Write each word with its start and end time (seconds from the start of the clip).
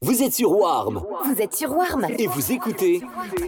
Vous 0.00 0.22
êtes 0.22 0.32
sur 0.32 0.52
Warm 0.52 1.02
Vous 1.24 1.42
êtes 1.42 1.56
sur 1.56 1.76
Warm 1.76 2.06
et 2.16 2.28
vous 2.28 2.52
écoutez 2.52 3.02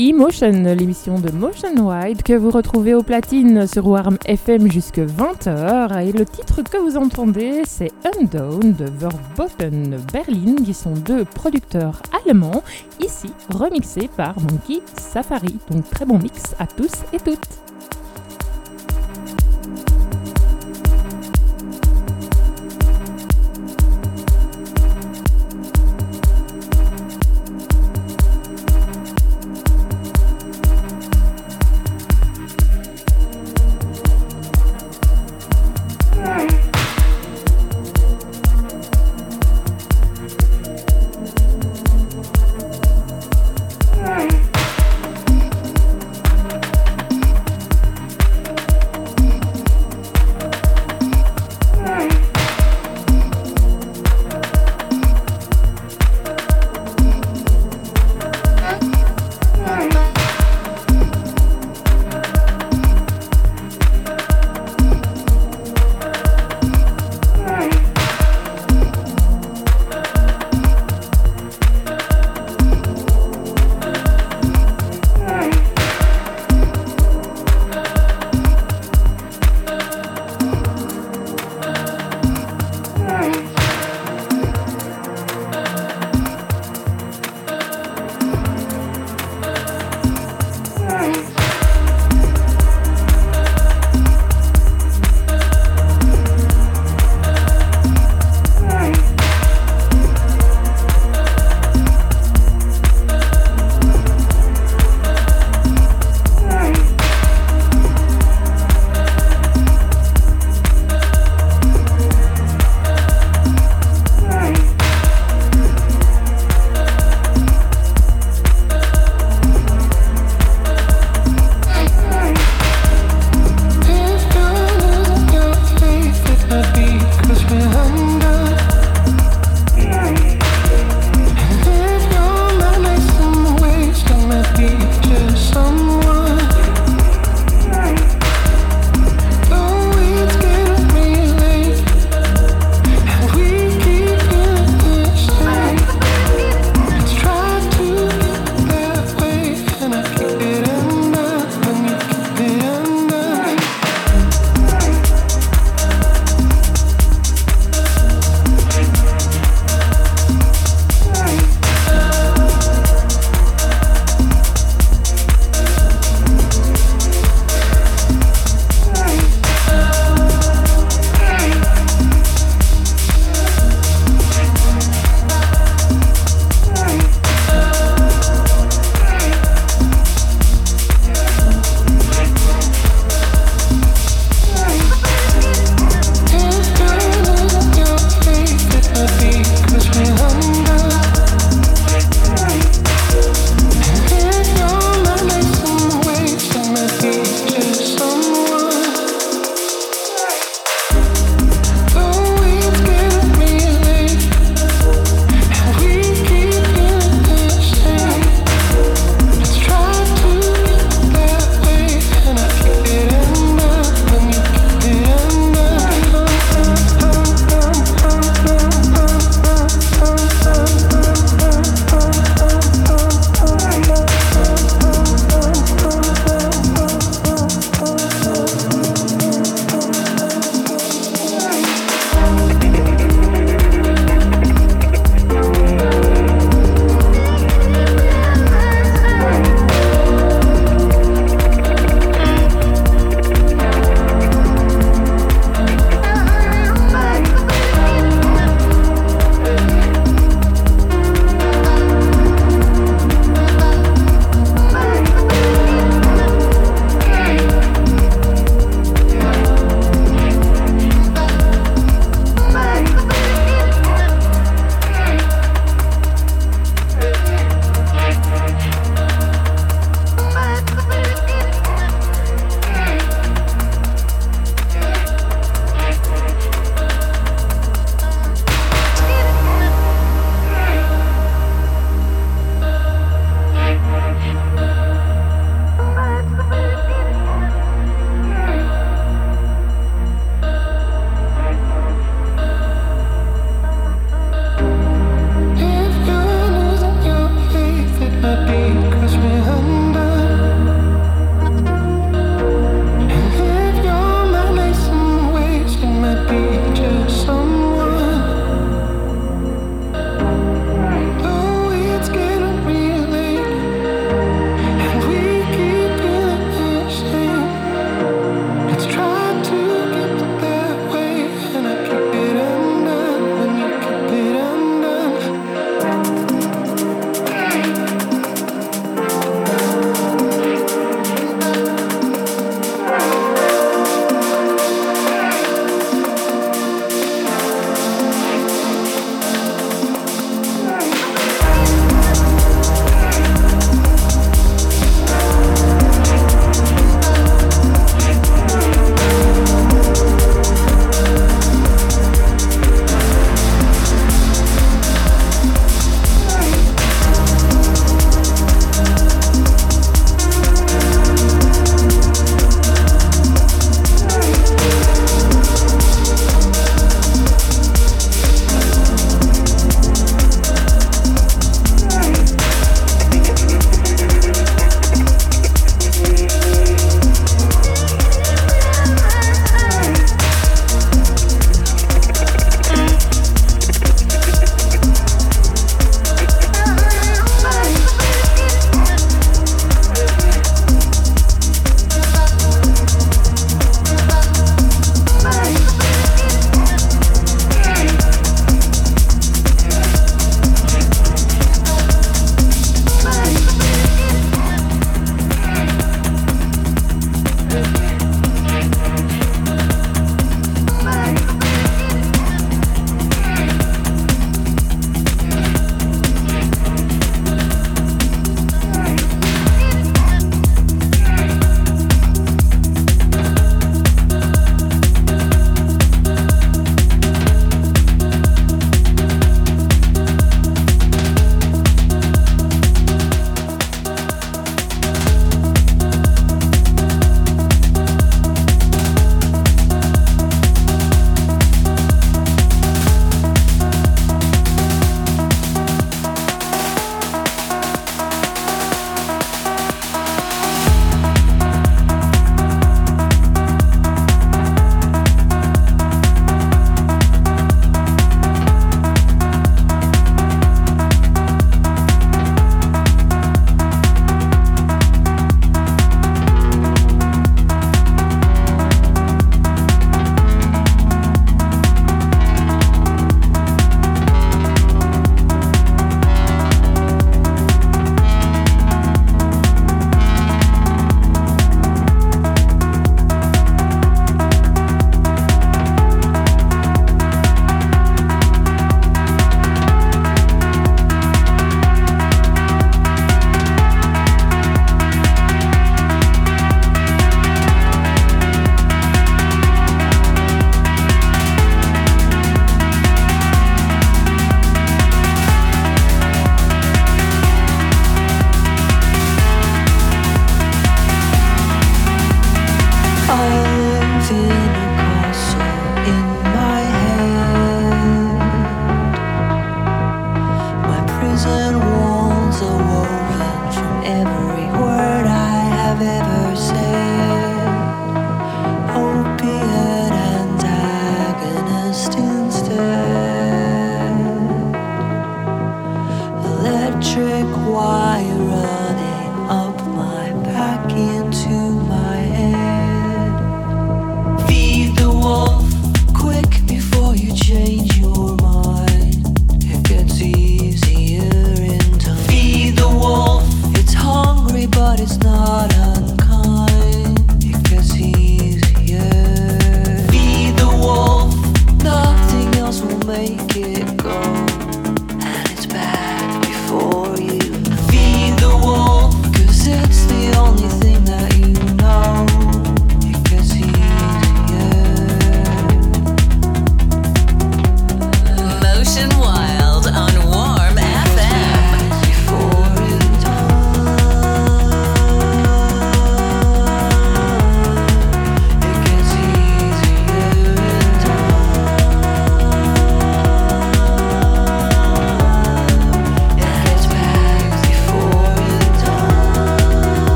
E-Motion, 0.00 0.74
l'émission 0.74 1.20
de 1.20 1.30
Motion 1.30 1.72
Wide 1.76 2.24
que 2.24 2.32
vous 2.32 2.50
retrouvez 2.50 2.94
au 2.94 3.04
platine 3.04 3.64
sur 3.68 3.86
Warm 3.86 4.18
FM 4.26 4.68
jusque 4.68 4.98
20h. 4.98 6.04
Et 6.04 6.10
le 6.10 6.26
titre 6.26 6.62
que 6.62 6.78
vous 6.78 6.96
entendez, 6.96 7.62
c'est 7.64 7.92
Undown 8.04 8.72
de 8.74 8.86
Verboten 8.90 10.00
Berlin, 10.12 10.56
qui 10.64 10.74
sont 10.74 10.94
deux 10.94 11.24
producteurs 11.24 12.02
allemands, 12.26 12.64
ici 12.98 13.32
remixés 13.50 14.10
par 14.16 14.34
Monkey 14.40 14.82
Safari. 14.98 15.56
Donc 15.70 15.88
très 15.90 16.06
bon 16.06 16.18
mix 16.18 16.56
à 16.58 16.66
tous 16.66 16.90
et 17.12 17.20
toutes. 17.20 17.71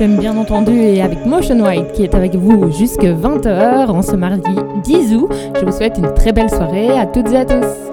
Bien 0.00 0.36
entendu 0.38 0.72
et 0.72 1.02
avec 1.02 1.26
Motion 1.26 1.60
White 1.60 1.92
qui 1.92 2.02
est 2.02 2.14
avec 2.14 2.34
vous 2.34 2.72
jusque 2.72 3.04
20h 3.04 3.88
en 3.88 4.00
ce 4.02 4.16
mardi 4.16 4.50
10 4.82 5.14
août. 5.14 5.30
Je 5.54 5.64
vous 5.64 5.70
souhaite 5.70 5.98
une 5.98 6.12
très 6.14 6.32
belle 6.32 6.48
soirée 6.48 6.90
à 6.90 7.04
toutes 7.06 7.30
et 7.30 7.36
à 7.36 7.44
tous. 7.44 7.91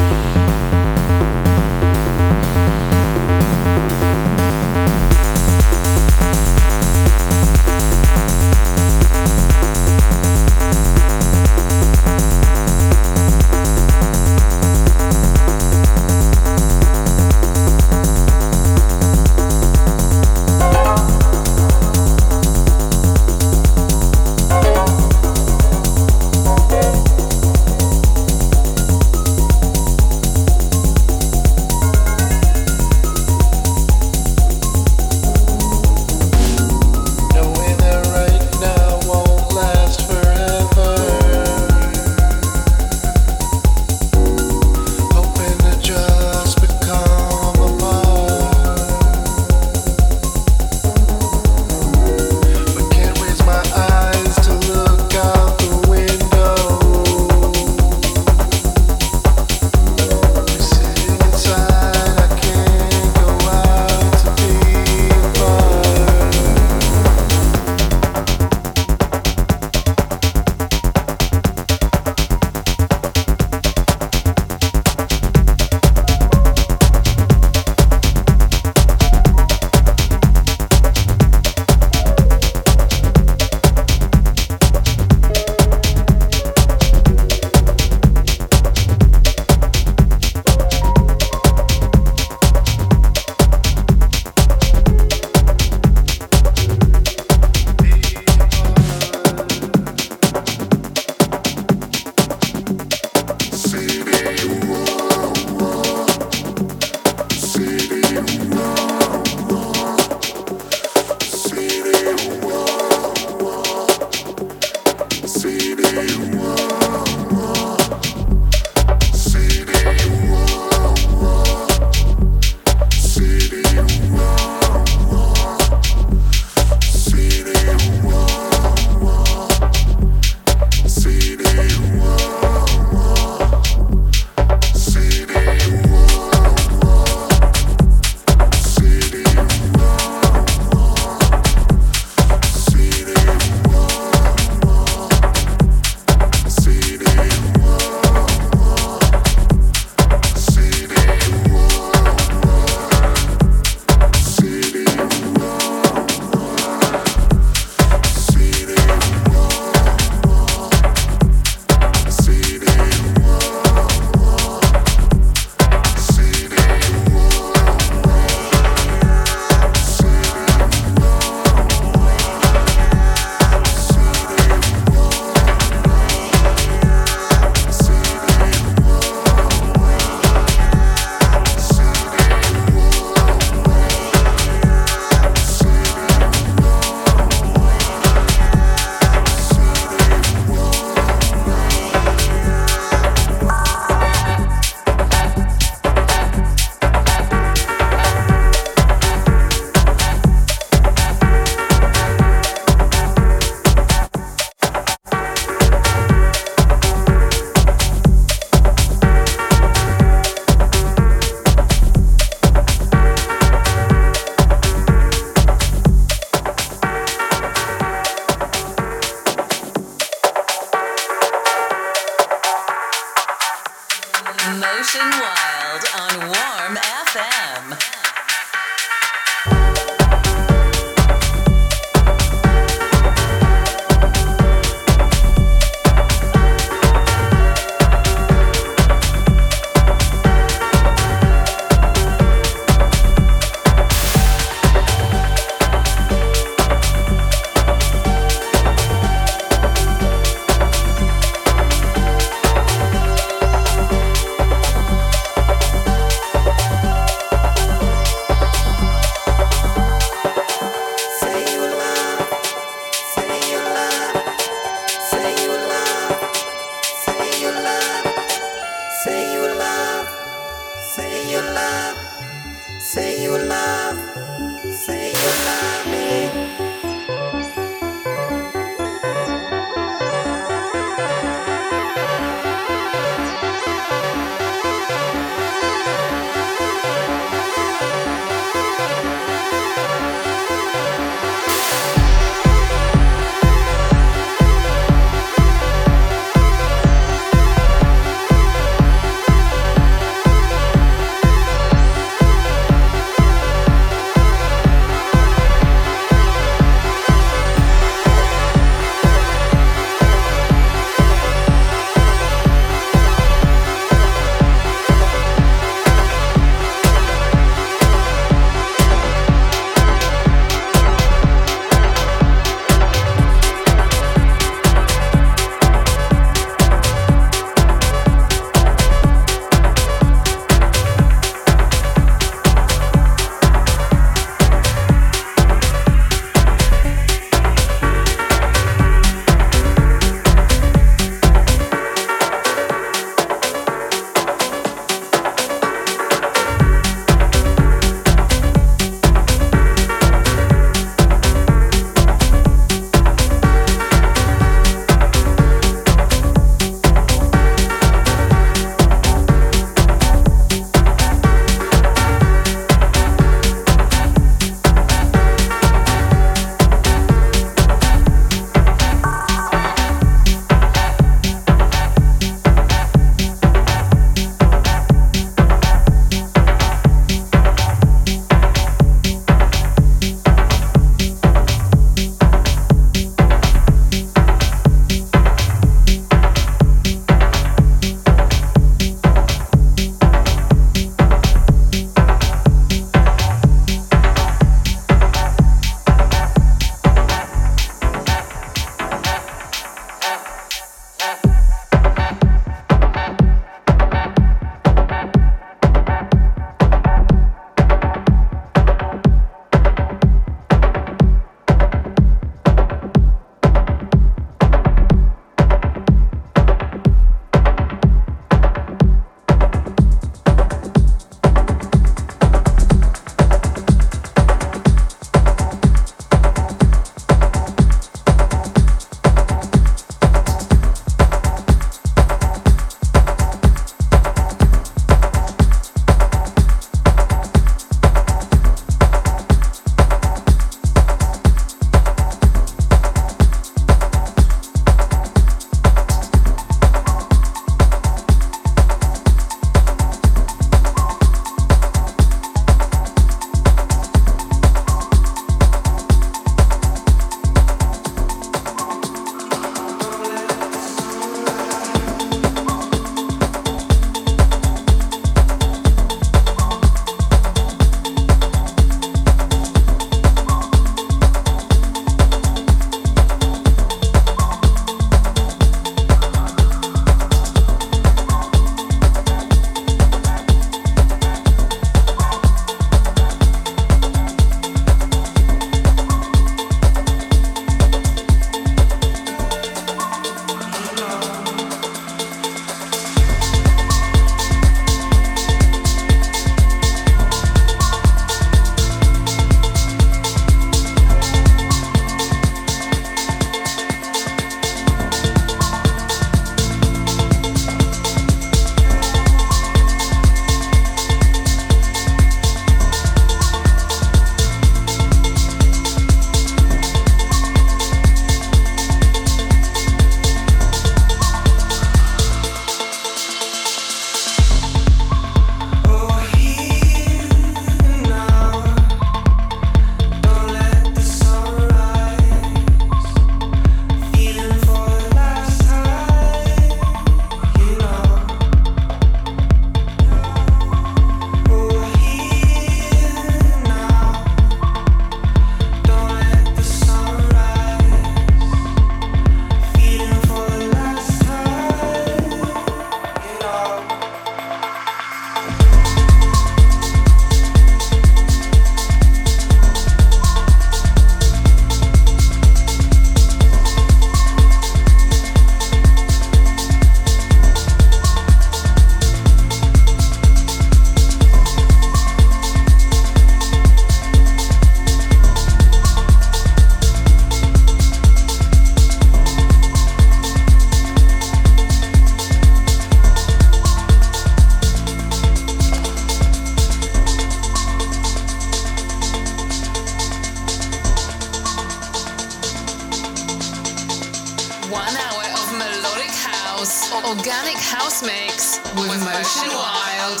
One 594.50 594.62
hour 594.62 595.04
of 595.04 595.32
melodic 595.36 595.90
house, 595.90 596.72
organic 596.72 597.36
house 597.36 597.82
mix 597.82 598.38
with, 598.54 598.70
with 598.70 598.82
Motion 598.82 599.28
Wild. 599.28 600.00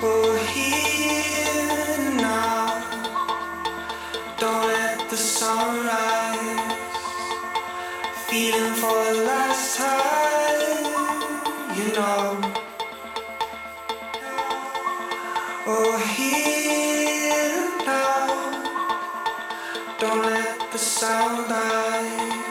We're 0.00 0.38
here 0.46 2.10
now. 2.20 2.84
Don't 4.38 4.68
let 4.68 5.10
the 5.10 5.16
sunrise. 5.16 6.76
Feeling 8.28 8.74
for 8.74 9.04
the 9.12 9.24
last 9.26 9.76
time, 9.78 10.76
you 11.76 11.92
know. 11.92 12.37
soundbite, 21.00 22.42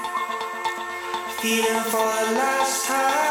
feeling 1.41 1.83
for 1.91 2.07
the 2.15 2.31
last 2.39 2.85
time. 2.85 3.26